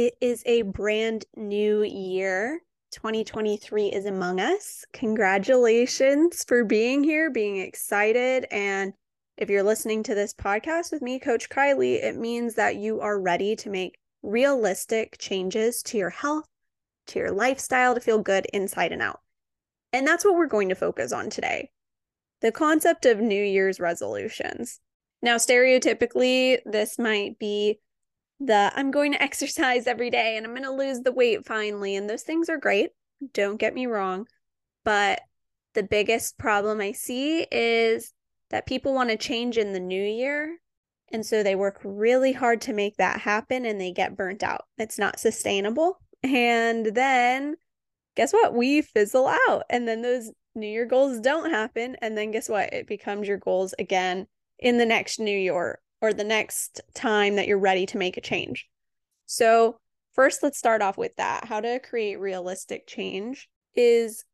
It 0.00 0.16
is 0.22 0.42
a 0.46 0.62
brand 0.62 1.26
new 1.36 1.82
year. 1.82 2.62
2023 2.90 3.88
is 3.88 4.06
among 4.06 4.40
us. 4.40 4.86
Congratulations 4.94 6.42
for 6.42 6.64
being 6.64 7.04
here, 7.04 7.28
being 7.28 7.58
excited. 7.58 8.46
And 8.50 8.94
if 9.36 9.50
you're 9.50 9.62
listening 9.62 10.02
to 10.04 10.14
this 10.14 10.32
podcast 10.32 10.90
with 10.90 11.02
me, 11.02 11.18
Coach 11.18 11.50
Kylie, 11.50 12.02
it 12.02 12.16
means 12.16 12.54
that 12.54 12.76
you 12.76 13.02
are 13.02 13.20
ready 13.20 13.54
to 13.56 13.68
make 13.68 13.98
realistic 14.22 15.18
changes 15.18 15.82
to 15.82 15.98
your 15.98 16.08
health, 16.08 16.46
to 17.08 17.18
your 17.18 17.30
lifestyle 17.30 17.94
to 17.94 18.00
feel 18.00 18.22
good 18.22 18.46
inside 18.54 18.92
and 18.92 19.02
out. 19.02 19.20
And 19.92 20.06
that's 20.06 20.24
what 20.24 20.34
we're 20.34 20.46
going 20.46 20.70
to 20.70 20.74
focus 20.74 21.12
on 21.12 21.28
today 21.28 21.72
the 22.40 22.50
concept 22.50 23.04
of 23.04 23.20
New 23.20 23.44
Year's 23.44 23.78
resolutions. 23.78 24.80
Now, 25.20 25.36
stereotypically, 25.36 26.60
this 26.64 26.98
might 26.98 27.38
be 27.38 27.80
the 28.40 28.72
I'm 28.74 28.90
going 28.90 29.12
to 29.12 29.22
exercise 29.22 29.86
every 29.86 30.10
day 30.10 30.36
and 30.36 30.46
I'm 30.46 30.52
going 30.52 30.64
to 30.64 30.72
lose 30.72 31.00
the 31.00 31.12
weight 31.12 31.46
finally. 31.46 31.94
And 31.94 32.08
those 32.08 32.22
things 32.22 32.48
are 32.48 32.58
great. 32.58 32.90
Don't 33.34 33.58
get 33.58 33.74
me 33.74 33.86
wrong. 33.86 34.26
But 34.84 35.20
the 35.74 35.82
biggest 35.82 36.38
problem 36.38 36.80
I 36.80 36.92
see 36.92 37.46
is 37.50 38.12
that 38.48 38.66
people 38.66 38.94
want 38.94 39.10
to 39.10 39.16
change 39.16 39.58
in 39.58 39.72
the 39.72 39.80
new 39.80 40.02
year. 40.02 40.56
And 41.12 41.24
so 41.24 41.42
they 41.42 41.54
work 41.54 41.80
really 41.84 42.32
hard 42.32 42.62
to 42.62 42.72
make 42.72 42.96
that 42.96 43.20
happen 43.20 43.66
and 43.66 43.80
they 43.80 43.92
get 43.92 44.16
burnt 44.16 44.42
out. 44.42 44.64
It's 44.78 44.98
not 44.98 45.20
sustainable. 45.20 46.00
And 46.22 46.86
then 46.86 47.56
guess 48.16 48.32
what? 48.32 48.54
We 48.54 48.82
fizzle 48.82 49.28
out. 49.48 49.64
And 49.68 49.86
then 49.86 50.02
those 50.02 50.30
New 50.54 50.66
Year 50.66 50.86
goals 50.86 51.20
don't 51.20 51.50
happen. 51.50 51.96
And 52.00 52.16
then 52.16 52.30
guess 52.30 52.48
what? 52.48 52.72
It 52.72 52.86
becomes 52.86 53.28
your 53.28 53.38
goals 53.38 53.74
again 53.78 54.26
in 54.58 54.78
the 54.78 54.86
next 54.86 55.18
New 55.18 55.36
Year 55.36 55.80
or 56.00 56.12
the 56.12 56.24
next 56.24 56.80
time 56.94 57.36
that 57.36 57.46
you're 57.46 57.58
ready 57.58 57.86
to 57.86 57.98
make 57.98 58.16
a 58.16 58.22
change. 58.22 58.66
So, 59.26 59.78
first, 60.14 60.42
let's 60.42 60.58
start 60.58 60.82
off 60.82 60.98
with 60.98 61.14
that. 61.16 61.44
How 61.44 61.60
to 61.60 61.78
create 61.78 62.18
realistic 62.20 62.86
change 62.86 63.48
is 63.74 64.24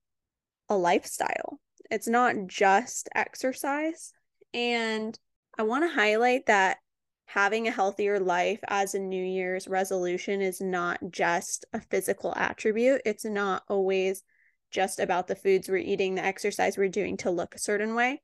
a 0.69 0.77
lifestyle, 0.77 1.61
it's 1.91 2.09
not 2.09 2.35
just 2.47 3.09
exercise. 3.15 4.13
And 4.55 5.19
I 5.59 5.63
want 5.63 5.85
to 5.85 5.95
highlight 5.95 6.47
that 6.47 6.79
having 7.27 7.67
a 7.67 7.73
healthier 7.73 8.21
life 8.21 8.61
as 8.69 8.95
a 8.95 8.99
New 8.99 9.25
Year's 9.25 9.69
resolution 9.69 10.41
is 10.41 10.61
not 10.61 10.99
just 11.11 11.65
a 11.73 11.81
physical 11.81 12.33
attribute. 12.37 13.03
It's 13.05 13.25
not 13.25 13.63
always 13.69 14.23
just 14.71 15.01
about 15.01 15.27
the 15.27 15.37
foods 15.37 15.69
we're 15.69 15.79
eating, 15.79 16.15
the 16.15 16.25
exercise 16.25 16.77
we're 16.77 16.89
doing 16.89 17.17
to 17.19 17.31
look 17.31 17.55
a 17.55 17.61
certain 17.61 17.95
way. 17.95 18.23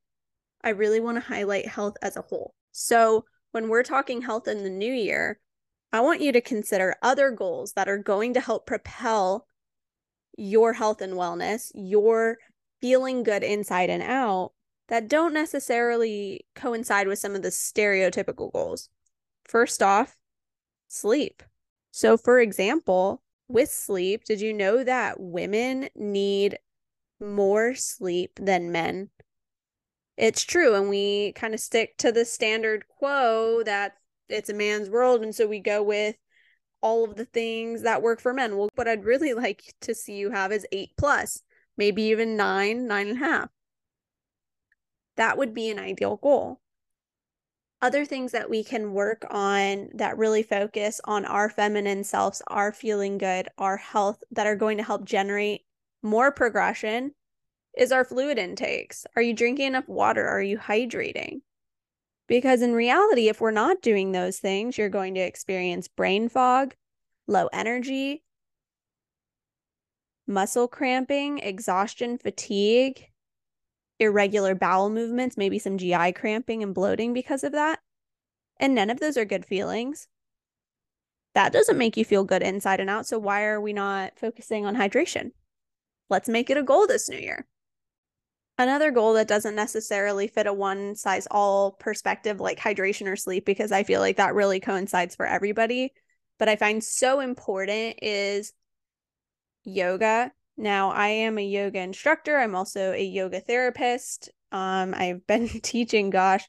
I 0.62 0.70
really 0.70 1.00
want 1.00 1.16
to 1.16 1.20
highlight 1.20 1.66
health 1.66 1.96
as 2.02 2.16
a 2.16 2.22
whole. 2.22 2.54
So, 2.70 3.24
when 3.52 3.68
we're 3.68 3.82
talking 3.82 4.22
health 4.22 4.48
in 4.48 4.64
the 4.64 4.70
new 4.70 4.92
year, 4.92 5.38
I 5.92 6.00
want 6.00 6.20
you 6.20 6.32
to 6.32 6.40
consider 6.40 6.96
other 7.02 7.30
goals 7.30 7.74
that 7.74 7.88
are 7.88 7.98
going 7.98 8.34
to 8.34 8.40
help 8.40 8.66
propel 8.66 9.46
your 10.36 10.72
health 10.72 11.00
and 11.00 11.12
wellness, 11.12 11.70
your 11.74 12.38
feeling 12.80 13.22
good 13.22 13.42
inside 13.42 13.90
and 13.90 14.02
out 14.02 14.52
that 14.88 15.08
don't 15.08 15.34
necessarily 15.34 16.46
coincide 16.54 17.06
with 17.06 17.18
some 17.18 17.34
of 17.34 17.42
the 17.42 17.48
stereotypical 17.48 18.52
goals. 18.52 18.88
First 19.44 19.82
off, 19.82 20.16
sleep. 20.88 21.42
So, 21.90 22.16
for 22.16 22.40
example, 22.40 23.22
with 23.48 23.70
sleep, 23.70 24.24
did 24.24 24.40
you 24.40 24.52
know 24.52 24.82
that 24.82 25.20
women 25.20 25.88
need 25.94 26.58
more 27.20 27.74
sleep 27.74 28.38
than 28.40 28.72
men? 28.72 29.10
It's 30.22 30.44
true 30.44 30.76
and 30.76 30.88
we 30.88 31.32
kind 31.32 31.52
of 31.52 31.58
stick 31.58 31.96
to 31.98 32.12
the 32.12 32.24
standard 32.24 32.84
quo 32.86 33.60
that 33.64 33.94
it's 34.28 34.48
a 34.48 34.54
man's 34.54 34.88
world 34.88 35.20
and 35.20 35.34
so 35.34 35.48
we 35.48 35.58
go 35.58 35.82
with 35.82 36.14
all 36.80 37.04
of 37.04 37.16
the 37.16 37.24
things 37.24 37.82
that 37.82 38.02
work 38.02 38.20
for 38.20 38.32
men. 38.32 38.56
Well 38.56 38.68
what 38.76 38.86
i'd 38.86 39.04
really 39.04 39.34
like 39.44 39.74
to 39.80 39.94
see 39.94 40.14
you 40.14 40.30
have 40.30 40.52
is 40.52 40.66
eight 40.70 40.90
plus 40.96 41.42
maybe 41.76 42.02
even 42.04 42.36
nine 42.36 42.86
nine 42.86 43.08
and 43.08 43.16
a 43.16 43.24
half. 43.24 43.48
That 45.16 45.36
would 45.36 45.52
be 45.52 45.70
an 45.70 45.80
ideal 45.80 46.16
goal. 46.16 46.60
Other 47.80 48.04
things 48.04 48.30
that 48.30 48.48
we 48.48 48.62
can 48.62 48.92
work 48.92 49.26
on 49.28 49.88
that 49.94 50.16
really 50.16 50.44
focus 50.44 51.00
on 51.04 51.24
our 51.24 51.50
feminine 51.50 52.04
selves, 52.04 52.40
our 52.46 52.70
feeling 52.70 53.18
good, 53.18 53.48
our 53.58 53.76
health, 53.76 54.22
that 54.30 54.46
are 54.46 54.54
going 54.54 54.78
to 54.78 54.84
help 54.84 55.04
generate 55.04 55.62
more 56.00 56.30
progression 56.30 57.12
is 57.76 57.92
our 57.92 58.04
fluid 58.04 58.38
intakes. 58.38 59.06
Are 59.16 59.22
you 59.22 59.34
drinking 59.34 59.66
enough 59.66 59.88
water? 59.88 60.26
Are 60.26 60.42
you 60.42 60.58
hydrating? 60.58 61.40
Because 62.28 62.62
in 62.62 62.74
reality, 62.74 63.28
if 63.28 63.40
we're 63.40 63.50
not 63.50 63.82
doing 63.82 64.12
those 64.12 64.38
things, 64.38 64.78
you're 64.78 64.88
going 64.88 65.14
to 65.14 65.20
experience 65.20 65.88
brain 65.88 66.28
fog, 66.28 66.74
low 67.26 67.48
energy, 67.52 68.22
muscle 70.26 70.68
cramping, 70.68 71.38
exhaustion, 71.38 72.18
fatigue, 72.18 73.08
irregular 73.98 74.54
bowel 74.54 74.90
movements, 74.90 75.36
maybe 75.36 75.58
some 75.58 75.78
GI 75.78 76.12
cramping 76.12 76.62
and 76.62 76.74
bloating 76.74 77.12
because 77.12 77.44
of 77.44 77.52
that. 77.52 77.80
And 78.58 78.74
none 78.74 78.90
of 78.90 79.00
those 79.00 79.16
are 79.16 79.24
good 79.24 79.44
feelings. 79.44 80.08
That 81.34 81.52
doesn't 81.52 81.78
make 81.78 81.96
you 81.96 82.04
feel 82.04 82.24
good 82.24 82.42
inside 82.42 82.80
and 82.80 82.90
out. 82.90 83.06
So, 83.06 83.18
why 83.18 83.44
are 83.44 83.60
we 83.60 83.72
not 83.72 84.18
focusing 84.18 84.66
on 84.66 84.76
hydration? 84.76 85.32
Let's 86.10 86.28
make 86.28 86.50
it 86.50 86.58
a 86.58 86.62
goal 86.62 86.86
this 86.86 87.08
new 87.08 87.18
year 87.18 87.46
another 88.62 88.90
goal 88.90 89.14
that 89.14 89.28
doesn't 89.28 89.54
necessarily 89.54 90.26
fit 90.26 90.46
a 90.46 90.52
one 90.52 90.94
size 90.94 91.26
all 91.30 91.72
perspective 91.72 92.40
like 92.40 92.58
hydration 92.58 93.06
or 93.06 93.16
sleep 93.16 93.44
because 93.44 93.72
I 93.72 93.82
feel 93.82 94.00
like 94.00 94.16
that 94.16 94.34
really 94.34 94.60
coincides 94.60 95.14
for 95.14 95.26
everybody 95.26 95.92
but 96.38 96.48
I 96.48 96.56
find 96.56 96.82
so 96.82 97.20
important 97.20 98.00
is 98.02 98.52
yoga. 99.62 100.32
Now 100.56 100.90
I 100.90 101.06
am 101.08 101.38
a 101.38 101.44
yoga 101.44 101.78
instructor. 101.78 102.36
I'm 102.36 102.56
also 102.56 102.92
a 102.92 103.04
yoga 103.04 103.40
therapist. 103.40 104.28
Um 104.50 104.92
I've 104.92 105.24
been 105.28 105.48
teaching 105.48 106.10
gosh 106.10 106.44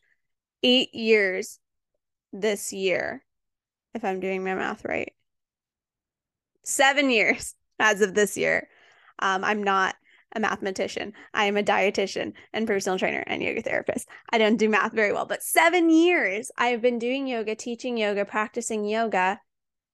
8 0.63 0.95
years 0.95 1.59
this 2.31 2.74
year 2.74 3.24
if 3.94 4.03
I'm 4.03 4.19
doing 4.19 4.44
my 4.44 4.56
math 4.56 4.84
right. 4.84 5.13
7 6.63 7.09
years 7.09 7.53
as 7.80 8.01
of 8.01 8.16
this 8.16 8.35
year. 8.35 8.68
Um, 9.19 9.44
I'm 9.44 9.62
not 9.62 9.95
a 10.33 10.39
mathematician. 10.39 11.13
I 11.33 11.45
am 11.45 11.57
a 11.57 11.63
dietitian 11.63 12.33
and 12.53 12.67
personal 12.67 12.99
trainer 12.99 13.23
and 13.27 13.41
yoga 13.41 13.61
therapist. 13.61 14.07
I 14.31 14.38
don't 14.38 14.57
do 14.57 14.69
math 14.69 14.94
very 14.94 15.13
well, 15.13 15.25
but 15.25 15.44
seven 15.44 15.89
years 15.89 16.51
I've 16.57 16.81
been 16.81 16.99
doing 16.99 17.27
yoga, 17.27 17.55
teaching 17.55 17.97
yoga, 17.97 18.25
practicing 18.25 18.85
yoga. 18.85 19.39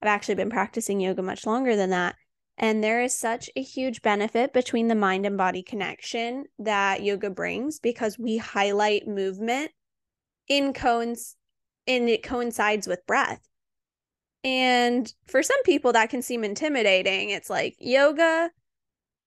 I've 0.01 0.07
actually 0.07 0.35
been 0.35 0.50
practicing 0.50 1.00
yoga 1.00 1.22
much 1.22 1.45
longer 1.45 1.75
than 1.75 1.89
that. 1.91 2.16
And 2.57 2.83
there 2.83 3.01
is 3.01 3.17
such 3.17 3.50
a 3.55 3.61
huge 3.61 4.01
benefit 4.01 4.51
between 4.51 4.89
the 4.89 4.95
mind 4.95 5.25
and 5.25 5.38
body 5.38 5.63
connection 5.63 6.45
that 6.59 7.03
yoga 7.03 7.29
brings 7.29 7.79
because 7.79 8.19
we 8.19 8.38
highlight 8.38 9.07
movement 9.07 9.71
in 10.47 10.73
cones 10.73 11.38
and 11.88 12.09
it 12.09 12.21
coincides 12.21 12.85
with 12.85 13.06
breath. 13.07 13.39
And 14.44 15.11
for 15.25 15.41
some 15.41 15.61
people 15.63 15.94
that 15.94 16.09
can 16.09 16.21
seem 16.21 16.44
intimidating. 16.44 17.29
It's 17.29 17.50
like 17.50 17.75
yoga 17.79 18.51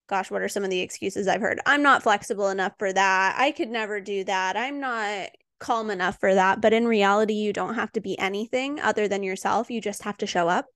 gosh, 0.09 0.31
what 0.31 0.43
are 0.43 0.49
some 0.49 0.65
of 0.65 0.71
the 0.71 0.81
excuses 0.81 1.29
I've 1.29 1.41
heard? 1.41 1.61
I'm 1.67 1.83
not 1.83 2.03
flexible 2.03 2.49
enough 2.49 2.73
for 2.79 2.93
that. 2.93 3.37
I 3.39 3.51
could 3.51 3.71
never 3.71 4.01
do 4.01 4.25
that. 4.25 4.57
I'm 4.57 4.81
not 4.81 5.29
calm 5.59 5.91
enough 5.91 6.19
for 6.21 6.35
that. 6.35 6.61
But 6.61 6.73
in 6.73 6.87
reality, 6.87 7.35
you 7.35 7.53
don't 7.53 7.77
have 7.77 7.93
to 7.93 8.01
be 8.01 8.19
anything 8.19 8.81
other 8.81 9.09
than 9.09 9.23
yourself. 9.23 9.71
You 9.71 9.81
just 9.81 10.03
have 10.03 10.19
to 10.19 10.27
show 10.27 10.49
up. 10.49 10.67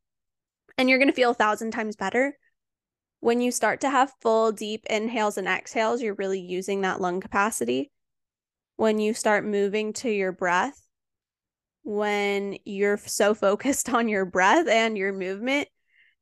And 0.78 0.88
you're 0.88 0.98
going 0.98 1.09
to 1.09 1.15
feel 1.15 1.32
a 1.32 1.34
thousand 1.34 1.72
times 1.72 1.97
better. 1.97 2.38
When 3.20 3.41
you 3.41 3.50
start 3.50 3.81
to 3.81 3.91
have 3.91 4.12
full, 4.20 4.53
deep 4.53 4.86
inhales 4.88 5.36
and 5.36 5.48
exhales, 5.48 6.00
you're 6.00 6.15
really 6.15 6.41
using 6.41 6.82
that 6.82 7.00
lung 7.00 7.20
capacity. 7.20 7.91
When 8.76 8.98
you 8.98 9.15
start 9.15 9.44
moving 9.44 9.92
to 9.94 10.10
your 10.10 10.32
breath, 10.32 10.81
when 11.82 12.59
you're 12.65 12.98
so 12.98 13.34
focused 13.34 13.88
on 13.92 14.09
your 14.09 14.25
breath 14.25 14.69
and 14.69 14.97
your 14.97 15.12
movement, 15.12 15.69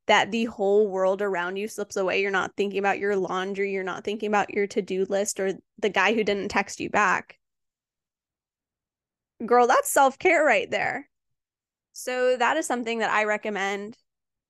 that 0.06 0.30
the 0.30 0.44
whole 0.44 0.88
world 0.88 1.22
around 1.22 1.56
you 1.56 1.68
slips 1.68 1.96
away. 1.96 2.20
You're 2.20 2.30
not 2.30 2.56
thinking 2.56 2.78
about 2.78 2.98
your 2.98 3.16
laundry, 3.16 3.72
you're 3.72 3.82
not 3.82 4.04
thinking 4.04 4.28
about 4.28 4.50
your 4.50 4.66
to 4.68 4.82
do 4.82 5.06
list 5.08 5.40
or 5.40 5.54
the 5.78 5.88
guy 5.88 6.14
who 6.14 6.24
didn't 6.24 6.48
text 6.48 6.80
you 6.80 6.90
back. 6.90 7.38
Girl, 9.44 9.66
that's 9.66 9.90
self 9.90 10.18
care 10.18 10.44
right 10.44 10.70
there. 10.70 11.08
So, 11.92 12.36
that 12.36 12.56
is 12.56 12.66
something 12.66 12.98
that 12.98 13.10
I 13.10 13.24
recommend 13.24 13.96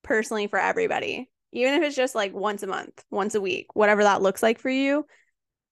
personally 0.02 0.46
for 0.46 0.58
everybody, 0.58 1.30
even 1.52 1.74
if 1.74 1.82
it's 1.82 1.96
just 1.96 2.14
like 2.14 2.32
once 2.34 2.62
a 2.62 2.66
month, 2.66 3.04
once 3.10 3.34
a 3.34 3.40
week, 3.40 3.74
whatever 3.74 4.02
that 4.02 4.22
looks 4.22 4.42
like 4.42 4.58
for 4.58 4.70
you. 4.70 5.06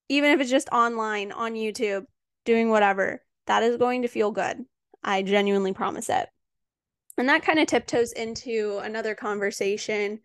Even 0.09 0.33
if 0.33 0.41
it's 0.41 0.51
just 0.51 0.69
online 0.71 1.33
on 1.33 1.55
YouTube, 1.55 2.05
doing 2.45 2.71
whatever, 2.71 3.23
that 3.47 3.63
is 3.63 3.77
going 3.77 4.03
to 4.03 4.09
feel 4.09 4.31
good. 4.31 4.59
I 5.03 5.23
genuinely 5.23 5.73
promise 5.73 6.09
it. 6.09 6.29
And 7.19 7.29
that 7.29 7.45
kind 7.45 7.59
of 7.59 7.67
tiptoes 7.67 8.13
into 8.13 8.79
another 8.83 9.15
conversation 9.15 10.21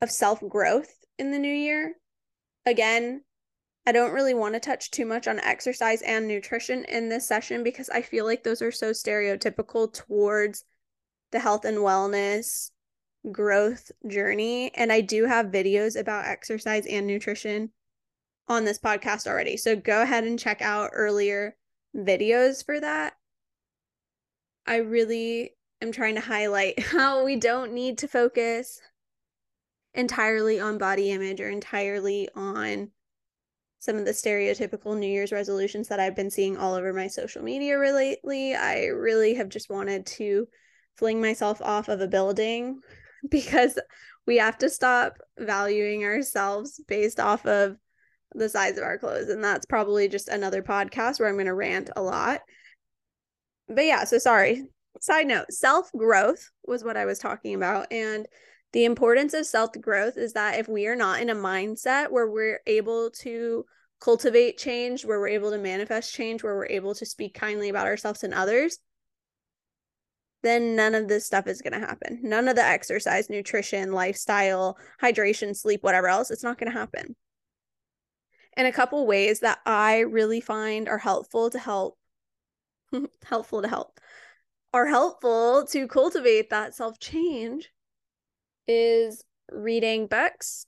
of 0.00 0.10
self 0.10 0.40
growth 0.48 1.04
in 1.18 1.30
the 1.30 1.38
new 1.38 1.52
year. 1.52 1.94
Again, 2.66 3.22
I 3.86 3.92
don't 3.92 4.12
really 4.12 4.34
want 4.34 4.54
to 4.54 4.60
touch 4.60 4.90
too 4.90 5.06
much 5.06 5.26
on 5.26 5.40
exercise 5.40 6.02
and 6.02 6.28
nutrition 6.28 6.84
in 6.84 7.08
this 7.08 7.26
session 7.26 7.62
because 7.64 7.88
I 7.88 8.02
feel 8.02 8.24
like 8.24 8.44
those 8.44 8.62
are 8.62 8.72
so 8.72 8.90
stereotypical 8.90 9.92
towards 9.92 10.64
the 11.32 11.40
health 11.40 11.64
and 11.64 11.78
wellness 11.78 12.70
growth 13.32 13.90
journey. 14.06 14.72
And 14.74 14.92
I 14.92 15.00
do 15.00 15.24
have 15.24 15.46
videos 15.46 15.98
about 15.98 16.26
exercise 16.26 16.86
and 16.86 17.06
nutrition 17.06 17.70
on 18.48 18.64
this 18.64 18.78
podcast 18.78 19.26
already. 19.26 19.56
So 19.56 19.76
go 19.76 20.02
ahead 20.02 20.24
and 20.24 20.38
check 20.38 20.60
out 20.60 20.90
earlier 20.92 21.56
videos 21.96 22.64
for 22.64 22.80
that. 22.80 23.14
I 24.70 24.76
really 24.76 25.56
am 25.82 25.90
trying 25.90 26.14
to 26.14 26.20
highlight 26.20 26.78
how 26.92 27.24
we 27.24 27.34
don't 27.34 27.72
need 27.72 27.98
to 27.98 28.08
focus 28.08 28.80
entirely 29.94 30.60
on 30.60 30.78
body 30.78 31.10
image 31.10 31.40
or 31.40 31.50
entirely 31.50 32.28
on 32.36 32.92
some 33.80 33.96
of 33.96 34.04
the 34.04 34.12
stereotypical 34.12 34.96
New 34.96 35.08
Year's 35.08 35.32
resolutions 35.32 35.88
that 35.88 35.98
I've 35.98 36.14
been 36.14 36.30
seeing 36.30 36.56
all 36.56 36.74
over 36.74 36.92
my 36.92 37.08
social 37.08 37.42
media 37.42 37.76
lately. 37.78 38.54
I 38.54 38.84
really 38.86 39.34
have 39.34 39.48
just 39.48 39.70
wanted 39.70 40.06
to 40.06 40.46
fling 40.96 41.20
myself 41.20 41.60
off 41.60 41.88
of 41.88 42.00
a 42.00 42.06
building 42.06 42.78
because 43.28 43.76
we 44.24 44.36
have 44.36 44.58
to 44.58 44.70
stop 44.70 45.14
valuing 45.36 46.04
ourselves 46.04 46.80
based 46.86 47.18
off 47.18 47.44
of 47.44 47.76
the 48.36 48.48
size 48.48 48.78
of 48.78 48.84
our 48.84 48.98
clothes. 48.98 49.30
And 49.30 49.42
that's 49.42 49.66
probably 49.66 50.06
just 50.06 50.28
another 50.28 50.62
podcast 50.62 51.18
where 51.18 51.28
I'm 51.28 51.34
going 51.34 51.46
to 51.46 51.54
rant 51.54 51.90
a 51.96 52.02
lot. 52.02 52.42
But 53.70 53.86
yeah, 53.86 54.04
so 54.04 54.18
sorry. 54.18 54.64
Side 55.00 55.28
note 55.28 55.52
self 55.52 55.90
growth 55.92 56.50
was 56.66 56.82
what 56.82 56.96
I 56.96 57.04
was 57.04 57.18
talking 57.18 57.54
about. 57.54 57.90
And 57.92 58.26
the 58.72 58.84
importance 58.84 59.32
of 59.32 59.46
self 59.46 59.72
growth 59.80 60.16
is 60.16 60.32
that 60.32 60.58
if 60.58 60.68
we 60.68 60.86
are 60.88 60.96
not 60.96 61.20
in 61.20 61.30
a 61.30 61.34
mindset 61.34 62.10
where 62.10 62.28
we're 62.28 62.60
able 62.66 63.10
to 63.22 63.64
cultivate 64.00 64.58
change, 64.58 65.04
where 65.04 65.20
we're 65.20 65.28
able 65.28 65.50
to 65.50 65.58
manifest 65.58 66.12
change, 66.12 66.42
where 66.42 66.56
we're 66.56 66.66
able 66.66 66.94
to 66.94 67.06
speak 67.06 67.34
kindly 67.34 67.68
about 67.68 67.86
ourselves 67.86 68.24
and 68.24 68.34
others, 68.34 68.78
then 70.42 70.74
none 70.74 70.94
of 70.94 71.06
this 71.06 71.26
stuff 71.26 71.46
is 71.46 71.62
going 71.62 71.78
to 71.78 71.86
happen. 71.86 72.18
None 72.22 72.48
of 72.48 72.56
the 72.56 72.64
exercise, 72.64 73.30
nutrition, 73.30 73.92
lifestyle, 73.92 74.78
hydration, 75.00 75.54
sleep, 75.54 75.82
whatever 75.82 76.08
else, 76.08 76.30
it's 76.30 76.42
not 76.42 76.58
going 76.58 76.72
to 76.72 76.78
happen. 76.78 77.14
And 78.56 78.66
a 78.66 78.72
couple 78.72 79.06
ways 79.06 79.40
that 79.40 79.60
I 79.64 80.00
really 80.00 80.40
find 80.40 80.88
are 80.88 80.98
helpful 80.98 81.50
to 81.50 81.58
help 81.58 81.98
helpful 83.24 83.62
to 83.62 83.68
help 83.68 84.00
are 84.72 84.86
helpful 84.86 85.66
to 85.66 85.88
cultivate 85.88 86.50
that 86.50 86.74
self-change 86.74 87.70
is 88.68 89.24
reading 89.50 90.06
books, 90.06 90.66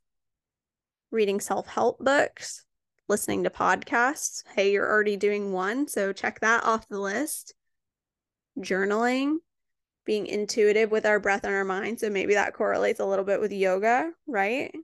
reading 1.11 1.41
self-help 1.41 1.99
books, 2.01 2.65
listening 3.09 3.45
to 3.45 3.51
podcasts. 3.51 4.43
Hey, 4.55 4.73
you're 4.73 4.91
already 4.91 5.17
doing 5.17 5.53
one, 5.53 5.87
so 5.87 6.13
check 6.13 6.41
that 6.41 6.65
off 6.65 6.89
the 6.89 6.99
list. 6.99 7.55
Journaling, 8.59 9.37
being 10.05 10.27
intuitive 10.27 10.91
with 10.91 11.07
our 11.07 11.21
breath 11.21 11.45
and 11.45 11.55
our 11.55 11.65
mind. 11.65 12.01
So 12.01 12.11
maybe 12.11 12.35
that 12.35 12.55
correlates 12.55 12.99
a 12.99 13.07
little 13.07 13.25
bit 13.25 13.41
with 13.41 13.53
yoga, 13.53 14.11
right? 14.27 14.75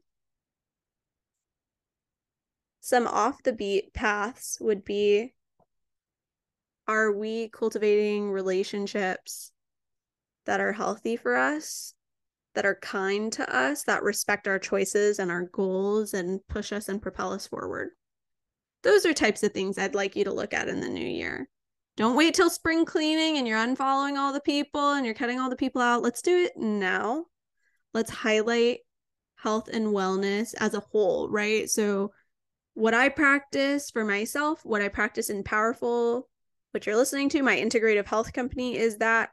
Some 2.80 3.06
off 3.06 3.42
the 3.42 3.52
beat 3.52 3.92
paths 3.92 4.58
would 4.60 4.84
be 4.84 5.34
are 6.88 7.12
we 7.12 7.50
cultivating 7.50 8.30
relationships 8.30 9.52
that 10.46 10.60
are 10.60 10.72
healthy 10.72 11.16
for 11.16 11.36
us, 11.36 11.92
that 12.54 12.64
are 12.64 12.78
kind 12.80 13.30
to 13.34 13.54
us, 13.54 13.84
that 13.84 14.02
respect 14.02 14.48
our 14.48 14.58
choices 14.58 15.18
and 15.18 15.30
our 15.30 15.44
goals 15.52 16.14
and 16.14 16.40
push 16.48 16.72
us 16.72 16.88
and 16.88 17.02
propel 17.02 17.32
us 17.32 17.46
forward? 17.46 17.90
Those 18.82 19.04
are 19.04 19.12
types 19.12 19.42
of 19.42 19.52
things 19.52 19.76
I'd 19.76 19.94
like 19.94 20.16
you 20.16 20.24
to 20.24 20.32
look 20.32 20.54
at 20.54 20.68
in 20.68 20.80
the 20.80 20.88
new 20.88 21.06
year. 21.06 21.48
Don't 21.98 22.16
wait 22.16 22.34
till 22.34 22.48
spring 22.48 22.84
cleaning 22.84 23.36
and 23.36 23.46
you're 23.46 23.58
unfollowing 23.58 24.16
all 24.16 24.32
the 24.32 24.40
people 24.40 24.92
and 24.92 25.04
you're 25.04 25.14
cutting 25.14 25.38
all 25.38 25.50
the 25.50 25.56
people 25.56 25.82
out. 25.82 26.02
Let's 26.02 26.22
do 26.22 26.44
it 26.44 26.56
now. 26.56 27.26
Let's 27.92 28.10
highlight 28.10 28.78
health 29.36 29.68
and 29.68 29.88
wellness 29.88 30.54
as 30.58 30.74
a 30.74 30.80
whole, 30.80 31.28
right? 31.28 31.68
So, 31.68 32.12
what 32.74 32.94
I 32.94 33.08
practice 33.08 33.90
for 33.90 34.04
myself, 34.04 34.60
what 34.64 34.80
I 34.80 34.88
practice 34.88 35.30
in 35.30 35.42
Powerful, 35.42 36.27
what 36.72 36.86
you're 36.86 36.96
listening 36.96 37.28
to, 37.30 37.42
my 37.42 37.56
integrative 37.56 38.06
health 38.06 38.32
company, 38.32 38.76
is 38.76 38.98
that 38.98 39.30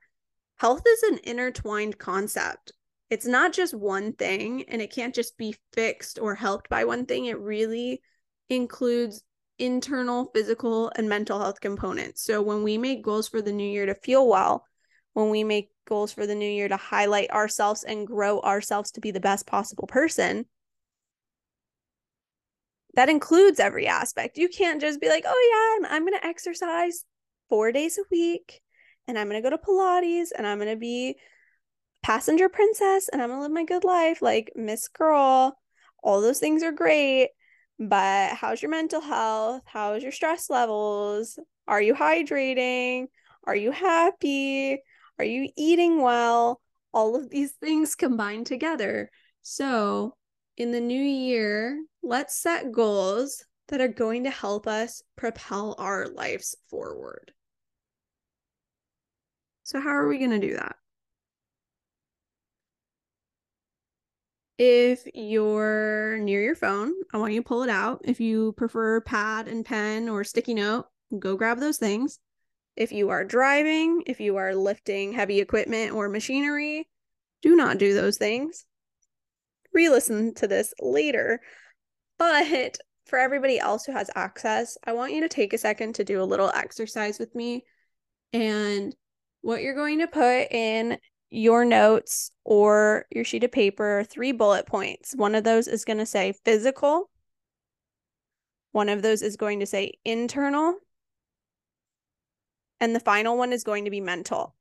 health 0.57 0.83
is 0.87 1.03
an 1.03 1.19
intertwined 1.23 1.97
concept. 1.97 2.71
It's 3.09 3.25
not 3.25 3.53
just 3.53 3.73
one 3.73 4.13
thing 4.13 4.63
and 4.67 4.81
it 4.81 4.91
can't 4.91 5.13
just 5.13 5.37
be 5.37 5.55
fixed 5.73 6.17
or 6.19 6.35
helped 6.35 6.69
by 6.69 6.85
one 6.85 7.05
thing. 7.05 7.25
It 7.25 7.39
really 7.39 8.01
includes 8.49 9.23
internal, 9.59 10.31
physical, 10.33 10.91
and 10.95 11.07
mental 11.07 11.39
health 11.39 11.61
components. 11.61 12.23
So 12.23 12.41
when 12.41 12.63
we 12.63 12.77
make 12.77 13.03
goals 13.03 13.27
for 13.27 13.41
the 13.41 13.53
new 13.53 13.69
year 13.69 13.85
to 13.85 13.95
feel 13.95 14.27
well, 14.27 14.65
when 15.13 15.29
we 15.29 15.43
make 15.43 15.69
goals 15.87 16.11
for 16.11 16.25
the 16.25 16.35
new 16.35 16.49
year 16.49 16.67
to 16.67 16.77
highlight 16.77 17.31
ourselves 17.31 17.83
and 17.83 18.07
grow 18.07 18.41
ourselves 18.41 18.91
to 18.91 19.01
be 19.01 19.11
the 19.11 19.19
best 19.19 19.45
possible 19.45 19.87
person, 19.87 20.45
that 22.95 23.09
includes 23.09 23.59
every 23.59 23.87
aspect. 23.87 24.37
You 24.37 24.49
can't 24.49 24.81
just 24.81 24.99
be 24.99 25.09
like, 25.09 25.25
oh, 25.27 25.79
yeah, 25.81 25.89
I'm, 25.89 26.05
going 26.05 26.17
to 26.19 26.25
exercise 26.25 27.05
four 27.49 27.71
days 27.71 27.97
a 27.97 28.03
week 28.11 28.61
and 29.07 29.17
I'm 29.17 29.29
going 29.29 29.41
to 29.41 29.47
go 29.47 29.55
to 29.55 29.61
Pilates 29.61 30.29
and 30.35 30.47
I'm 30.47 30.57
going 30.57 30.71
to 30.71 30.79
be 30.79 31.15
passenger 32.03 32.49
princess 32.49 33.09
and 33.09 33.21
I'm 33.21 33.29
going 33.29 33.39
to 33.39 33.43
live 33.43 33.51
my 33.51 33.65
good 33.65 33.83
life 33.83 34.21
like 34.21 34.51
Miss 34.55 34.87
Girl. 34.87 35.57
All 36.03 36.21
those 36.21 36.39
things 36.39 36.63
are 36.63 36.71
great. 36.71 37.29
But 37.77 38.35
how's 38.35 38.61
your 38.61 38.71
mental 38.71 39.01
health? 39.01 39.63
How's 39.65 40.01
your 40.01 40.11
stress 40.11 40.49
levels? 40.49 41.37
Are 41.67 41.81
you 41.81 41.93
hydrating? 41.93 43.07
Are 43.45 43.55
you 43.55 43.71
happy? 43.71 44.81
Are 45.19 45.25
you 45.25 45.49
eating 45.57 46.01
well? 46.01 46.61
All 46.93 47.15
of 47.15 47.29
these 47.29 47.51
things 47.53 47.95
combined 47.95 48.45
together. 48.45 49.09
So, 49.41 50.15
in 50.57 50.71
the 50.71 50.79
new 50.79 51.01
year, 51.01 51.83
let's 52.01 52.37
set 52.37 52.71
goals 52.71 53.43
that 53.67 53.81
are 53.81 53.87
going 53.87 54.23
to 54.23 54.29
help 54.29 54.67
us 54.67 55.01
propel 55.15 55.75
our 55.77 56.07
lives 56.07 56.55
forward. 56.69 57.31
So, 59.63 59.79
how 59.79 59.89
are 59.89 60.07
we 60.07 60.19
going 60.19 60.31
to 60.31 60.39
do 60.39 60.53
that? 60.55 60.75
If 64.57 65.05
you're 65.13 66.17
near 66.19 66.41
your 66.41 66.55
phone, 66.55 66.93
I 67.13 67.17
want 67.17 67.33
you 67.33 67.41
to 67.41 67.47
pull 67.47 67.63
it 67.63 67.69
out. 67.69 68.01
If 68.05 68.21
you 68.21 68.53
prefer 68.53 69.01
pad 69.01 69.47
and 69.47 69.65
pen 69.65 70.07
or 70.07 70.23
sticky 70.23 70.53
note, 70.53 70.85
go 71.17 71.35
grab 71.35 71.59
those 71.59 71.77
things. 71.77 72.19
If 72.77 72.91
you 72.91 73.09
are 73.09 73.25
driving, 73.25 74.03
if 74.05 74.19
you 74.19 74.37
are 74.37 74.55
lifting 74.55 75.13
heavy 75.13 75.41
equipment 75.41 75.93
or 75.93 76.07
machinery, 76.07 76.87
do 77.41 77.55
not 77.55 77.77
do 77.79 77.93
those 77.93 78.17
things. 78.17 78.65
Re 79.73 79.89
listen 79.89 80.33
to 80.35 80.47
this 80.47 80.73
later. 80.79 81.41
But 82.17 82.45
for 83.05 83.19
everybody 83.19 83.59
else 83.59 83.85
who 83.85 83.91
has 83.91 84.09
access, 84.15 84.77
I 84.85 84.93
want 84.93 85.13
you 85.13 85.21
to 85.21 85.29
take 85.29 85.53
a 85.53 85.57
second 85.57 85.95
to 85.95 86.03
do 86.03 86.21
a 86.21 86.23
little 86.23 86.51
exercise 86.53 87.19
with 87.19 87.33
me. 87.35 87.63
And 88.33 88.95
what 89.41 89.61
you're 89.61 89.75
going 89.75 89.99
to 89.99 90.07
put 90.07 90.51
in 90.51 90.97
your 91.29 91.65
notes 91.65 92.31
or 92.43 93.05
your 93.11 93.23
sheet 93.23 93.43
of 93.43 93.51
paper 93.51 94.05
three 94.09 94.31
bullet 94.31 94.65
points. 94.65 95.13
One 95.15 95.35
of 95.35 95.43
those 95.43 95.67
is 95.67 95.85
going 95.85 95.97
to 95.97 96.05
say 96.05 96.33
physical, 96.43 97.09
one 98.71 98.89
of 98.89 99.01
those 99.01 99.21
is 99.21 99.37
going 99.37 99.59
to 99.59 99.65
say 99.65 99.93
internal, 100.03 100.75
and 102.79 102.95
the 102.95 102.99
final 102.99 103.37
one 103.37 103.53
is 103.53 103.63
going 103.63 103.85
to 103.85 103.91
be 103.91 104.01
mental. 104.01 104.55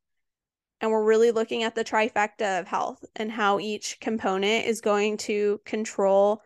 And 0.80 0.90
we're 0.90 1.04
really 1.04 1.30
looking 1.30 1.62
at 1.62 1.74
the 1.74 1.84
trifecta 1.84 2.60
of 2.60 2.66
health 2.66 3.04
and 3.16 3.30
how 3.30 3.58
each 3.58 3.98
component 4.00 4.66
is 4.66 4.80
going 4.80 5.16
to 5.18 5.60
control 5.64 6.42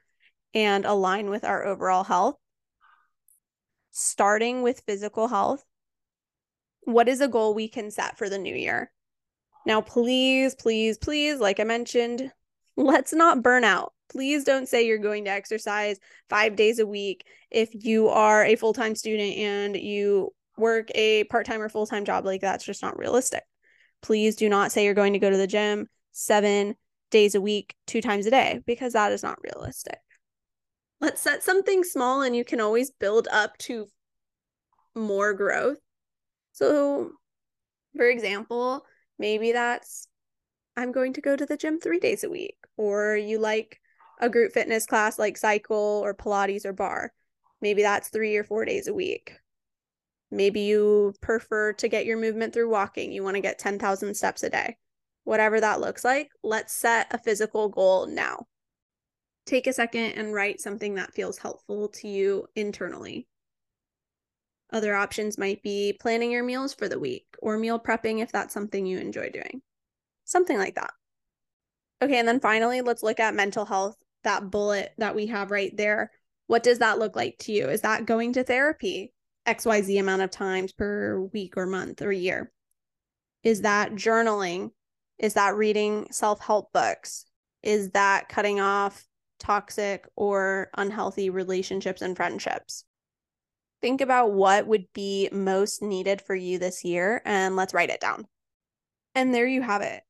and 0.54 0.84
align 0.84 1.30
with 1.30 1.44
our 1.44 1.64
overall 1.64 2.04
health. 2.04 2.36
Starting 3.90 4.62
with 4.62 4.82
physical 4.86 5.28
health, 5.28 5.64
what 6.82 7.08
is 7.08 7.20
a 7.20 7.28
goal 7.28 7.54
we 7.54 7.68
can 7.68 7.90
set 7.90 8.16
for 8.16 8.28
the 8.28 8.38
new 8.38 8.54
year? 8.54 8.90
Now, 9.66 9.80
please, 9.80 10.54
please, 10.54 10.98
please, 10.98 11.40
like 11.40 11.60
I 11.60 11.64
mentioned, 11.64 12.32
let's 12.76 13.12
not 13.12 13.42
burn 13.42 13.64
out. 13.64 13.92
Please 14.10 14.44
don't 14.44 14.68
say 14.68 14.86
you're 14.86 14.98
going 14.98 15.24
to 15.24 15.30
exercise 15.30 15.98
five 16.30 16.56
days 16.56 16.78
a 16.78 16.86
week 16.86 17.26
if 17.50 17.70
you 17.74 18.08
are 18.08 18.44
a 18.44 18.56
full 18.56 18.72
time 18.72 18.94
student 18.94 19.36
and 19.36 19.76
you 19.76 20.32
work 20.56 20.90
a 20.94 21.24
part 21.24 21.44
time 21.44 21.60
or 21.60 21.68
full 21.68 21.86
time 21.86 22.04
job. 22.04 22.24
Like, 22.24 22.40
that's 22.40 22.64
just 22.64 22.82
not 22.82 22.98
realistic. 22.98 23.42
Please 24.00 24.36
do 24.36 24.48
not 24.48 24.72
say 24.72 24.84
you're 24.84 24.94
going 24.94 25.12
to 25.12 25.18
go 25.18 25.28
to 25.28 25.36
the 25.36 25.46
gym 25.46 25.88
seven 26.12 26.74
days 27.10 27.34
a 27.34 27.40
week, 27.40 27.74
two 27.86 28.00
times 28.00 28.26
a 28.26 28.30
day, 28.30 28.60
because 28.64 28.94
that 28.94 29.12
is 29.12 29.22
not 29.22 29.38
realistic. 29.42 29.98
Let's 31.00 31.20
set 31.20 31.42
something 31.42 31.84
small 31.84 32.22
and 32.22 32.34
you 32.34 32.44
can 32.44 32.60
always 32.60 32.90
build 32.90 33.28
up 33.30 33.56
to 33.58 33.86
more 34.94 35.32
growth. 35.32 35.78
So, 36.52 37.12
for 37.96 38.08
example, 38.08 38.84
Maybe 39.18 39.52
that's 39.52 40.06
I'm 40.76 40.92
going 40.92 41.12
to 41.14 41.20
go 41.20 41.34
to 41.36 41.44
the 41.46 41.56
gym 41.56 41.80
three 41.80 41.98
days 41.98 42.22
a 42.22 42.30
week, 42.30 42.56
or 42.76 43.16
you 43.16 43.38
like 43.38 43.80
a 44.20 44.28
group 44.30 44.52
fitness 44.52 44.86
class 44.86 45.18
like 45.18 45.36
cycle 45.36 46.00
or 46.04 46.14
Pilates 46.14 46.64
or 46.64 46.72
barre. 46.72 47.12
Maybe 47.60 47.82
that's 47.82 48.08
three 48.08 48.36
or 48.36 48.44
four 48.44 48.64
days 48.64 48.86
a 48.86 48.94
week. 48.94 49.32
Maybe 50.30 50.60
you 50.60 51.14
prefer 51.20 51.72
to 51.74 51.88
get 51.88 52.06
your 52.06 52.18
movement 52.18 52.54
through 52.54 52.70
walking. 52.70 53.12
You 53.12 53.24
want 53.24 53.36
to 53.36 53.40
get 53.40 53.58
10,000 53.58 54.14
steps 54.14 54.42
a 54.42 54.50
day. 54.50 54.76
whatever 55.24 55.60
that 55.60 55.80
looks 55.80 56.04
like, 56.04 56.30
let's 56.42 56.72
set 56.72 57.12
a 57.12 57.18
physical 57.18 57.68
goal 57.68 58.06
now. 58.06 58.46
Take 59.48 59.66
a 59.66 59.72
second 59.72 60.12
and 60.12 60.34
write 60.34 60.60
something 60.60 60.96
that 60.96 61.14
feels 61.14 61.38
helpful 61.38 61.88
to 61.88 62.06
you 62.06 62.48
internally. 62.54 63.26
Other 64.70 64.94
options 64.94 65.38
might 65.38 65.62
be 65.62 65.96
planning 65.98 66.30
your 66.30 66.44
meals 66.44 66.74
for 66.74 66.86
the 66.86 66.98
week 66.98 67.24
or 67.40 67.56
meal 67.56 67.80
prepping 67.80 68.20
if 68.22 68.30
that's 68.30 68.52
something 68.52 68.84
you 68.84 68.98
enjoy 68.98 69.30
doing. 69.30 69.62
Something 70.26 70.58
like 70.58 70.74
that. 70.74 70.90
Okay, 72.02 72.18
and 72.18 72.28
then 72.28 72.40
finally, 72.40 72.82
let's 72.82 73.02
look 73.02 73.20
at 73.20 73.34
mental 73.34 73.64
health, 73.64 73.96
that 74.22 74.50
bullet 74.50 74.92
that 74.98 75.14
we 75.14 75.28
have 75.28 75.50
right 75.50 75.74
there. 75.74 76.10
What 76.48 76.62
does 76.62 76.80
that 76.80 76.98
look 76.98 77.16
like 77.16 77.38
to 77.38 77.52
you? 77.52 77.70
Is 77.70 77.80
that 77.80 78.04
going 78.04 78.34
to 78.34 78.44
therapy 78.44 79.14
XYZ 79.46 79.98
amount 79.98 80.20
of 80.20 80.30
times 80.30 80.74
per 80.74 81.22
week 81.32 81.56
or 81.56 81.64
month 81.64 82.02
or 82.02 82.12
year? 82.12 82.52
Is 83.42 83.62
that 83.62 83.92
journaling? 83.92 84.72
Is 85.18 85.32
that 85.34 85.56
reading 85.56 86.08
self 86.10 86.38
help 86.38 86.70
books? 86.74 87.24
Is 87.62 87.92
that 87.92 88.28
cutting 88.28 88.60
off 88.60 89.07
toxic 89.38 90.06
or 90.16 90.70
unhealthy 90.76 91.30
relationships 91.30 92.02
and 92.02 92.16
friendships? 92.16 92.84
Think 93.80 94.00
about 94.00 94.32
what 94.32 94.66
would 94.66 94.92
be 94.92 95.28
most 95.30 95.82
needed 95.82 96.20
for 96.20 96.34
you 96.34 96.58
this 96.58 96.84
year 96.84 97.22
and 97.24 97.56
let's 97.56 97.74
write 97.74 97.90
it 97.90 98.00
down. 98.00 98.26
And 99.14 99.34
there 99.34 99.46
you 99.46 99.62
have 99.62 99.82
it. 99.82 100.02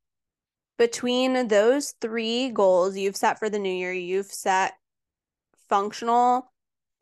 Between 0.79 1.49
those 1.49 1.95
three 2.01 2.51
goals 2.51 2.97
you've 2.97 3.17
set 3.17 3.39
for 3.39 3.51
the 3.51 3.59
new 3.59 3.73
year, 3.73 3.93
you've 3.93 4.27
set 4.27 4.75
functional, 5.69 6.53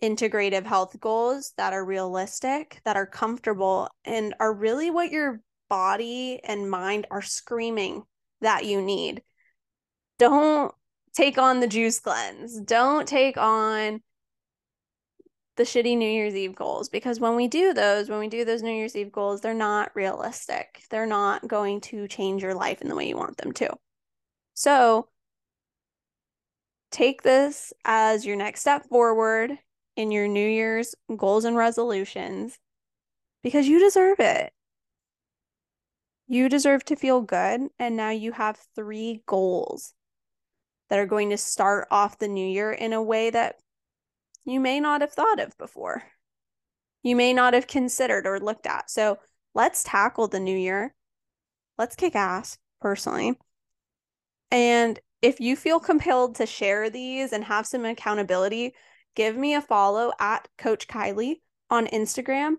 integrative 0.02 0.64
health 0.64 0.99
goals 1.00 1.52
that 1.56 1.73
are 1.73 1.85
realistic, 1.85 2.80
that 2.85 2.97
are 2.97 3.06
comfortable, 3.06 3.88
and 4.04 4.35
are 4.40 4.52
really 4.52 4.90
what 4.90 5.11
your 5.11 5.40
body 5.68 6.40
and 6.45 6.71
mind 6.71 7.06
are 7.11 7.23
screaming 7.23 8.04
that 8.40 8.64
you 8.64 8.83
need. 8.83 9.23
Don't 10.18 10.75
take 11.17 11.39
on 11.39 11.61
the 11.61 11.67
juice 11.67 11.99
cleanse. 11.99 12.61
Don't 12.61 13.09
take 13.09 13.39
on 13.39 14.03
the 15.57 15.63
shitty 15.63 15.97
New 15.97 16.09
Year's 16.09 16.35
Eve 16.35 16.55
goals 16.55 16.91
because 16.91 17.19
when 17.19 17.35
we 17.35 17.49
do 17.49 17.73
those, 17.73 18.11
when 18.11 18.19
we 18.19 18.29
do 18.29 18.45
those 18.45 18.63
New 18.63 18.71
Year's 18.71 18.95
Eve 18.95 19.11
goals, 19.11 19.41
they're 19.41 19.55
not 19.55 19.91
realistic. 19.97 20.85
They're 20.91 21.07
not 21.07 21.49
going 21.49 21.81
to 21.83 22.07
change 22.07 22.43
your 22.43 22.55
life 22.55 22.83
in 22.83 22.89
the 22.89 22.95
way 22.95 23.09
you 23.09 23.17
want 23.17 23.39
them 23.39 23.53
to. 23.53 23.71
So 24.53 25.09
take 26.91 27.23
this 27.23 27.73
as 27.87 28.27
your 28.27 28.37
next 28.37 28.61
step 28.61 28.87
forward 28.87 29.59
in 29.97 30.11
your 30.11 30.29
New 30.29 30.47
Year's 30.47 30.95
goals 31.17 31.47
and 31.47 31.57
resolutions 31.57 32.59
because 33.43 33.67
you 33.67 33.79
deserve 33.79 34.21
it. 34.21 34.53
You 36.29 36.51
deserve 36.51 36.85
to 36.87 36.97
feel 36.97 37.23
good. 37.23 37.63
And 37.79 37.97
now 37.97 38.11
you 38.11 38.33
have 38.33 38.59
three 38.75 39.23
goals 39.27 39.95
that 40.88 40.99
are 40.99 41.07
going 41.07 41.31
to 41.31 41.37
start 41.37 41.88
off 41.90 42.19
the 42.19 42.28
new 42.28 42.47
year 42.47 42.73
in 42.73 42.93
a 42.93 43.02
way 43.02 43.31
that 43.31 43.57
you 44.45 44.61
may 44.61 44.81
not 44.81 45.00
have 45.00 45.12
thought 45.12 45.40
of 45.40 45.57
before. 45.59 46.02
You 47.02 47.16
may 47.16 47.33
not 47.33 47.55
have 47.55 47.66
considered 47.66 48.26
or 48.26 48.40
looked 48.40 48.66
at. 48.66 48.90
So 48.90 49.19
let's 49.55 49.83
tackle 49.83 50.28
the 50.28 50.40
new 50.40 50.57
year. 50.57 50.95
Let's 51.78 51.97
kick 51.97 52.14
ass, 52.14 52.59
personally. 52.81 53.38
And 54.50 54.99
if 55.23 55.40
you 55.40 55.57
feel 55.57 55.81
compelled 55.81 56.37
to 56.37 56.47
share 56.47 56.88
these 56.90 57.33
and 57.33 57.45
have 57.45 57.66
some 57.66 57.85
accountability, 57.85 58.75
give 59.14 59.37
me 59.37 59.55
a 59.55 59.61
follow 59.61 60.12
at 60.21 60.49
Coach 60.59 60.87
Kylie 60.87 61.40
on 61.71 61.87
Instagram 61.88 62.55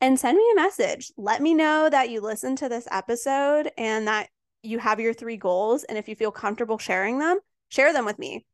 and 0.00 0.18
send 0.18 0.36
me 0.36 0.48
a 0.52 0.56
message. 0.56 1.12
Let 1.16 1.42
me 1.42 1.54
know 1.54 1.88
that 1.90 2.10
you 2.10 2.20
listened 2.20 2.58
to 2.58 2.68
this 2.68 2.86
episode 2.90 3.70
and 3.76 4.06
that 4.06 4.28
you 4.62 4.78
have 4.78 5.00
your 5.00 5.14
three 5.14 5.36
goals. 5.36 5.84
And 5.84 5.98
if 5.98 6.08
you 6.08 6.14
feel 6.14 6.30
comfortable 6.30 6.78
sharing 6.78 7.18
them, 7.18 7.38
share 7.72 7.94
them 7.94 8.04
with 8.04 8.18
me. 8.18 8.44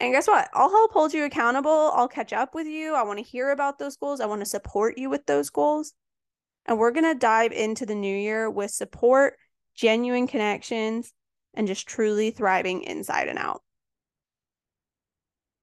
And 0.00 0.12
guess 0.12 0.26
what? 0.26 0.48
I'll 0.52 0.70
help 0.70 0.92
hold 0.92 1.14
you 1.14 1.24
accountable. 1.24 1.92
I'll 1.94 2.08
catch 2.08 2.32
up 2.32 2.54
with 2.54 2.66
you. 2.66 2.94
I 2.94 3.04
want 3.04 3.20
to 3.20 3.24
hear 3.24 3.50
about 3.50 3.78
those 3.78 3.96
goals. 3.96 4.20
I 4.20 4.26
want 4.26 4.40
to 4.40 4.46
support 4.46 4.98
you 4.98 5.08
with 5.08 5.24
those 5.24 5.50
goals. 5.50 5.94
And 6.66 6.76
we're 6.76 6.90
going 6.90 7.04
to 7.04 7.18
dive 7.18 7.52
into 7.52 7.86
the 7.86 7.94
new 7.94 8.14
year 8.14 8.50
with 8.50 8.72
support, 8.72 9.34
genuine 9.76 10.26
connections, 10.26 11.12
and 11.54 11.68
just 11.68 11.86
truly 11.86 12.32
thriving 12.32 12.82
inside 12.82 13.28
and 13.28 13.38
out. 13.38 13.62